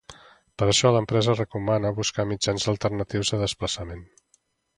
Per 0.61 0.67
això, 0.71 0.91
l’empresa 0.95 1.35
recomana 1.35 1.91
buscar 1.99 2.25
mitjans 2.31 2.67
alternatius 2.75 3.35
de 3.35 3.41
desplaçament. 3.45 4.03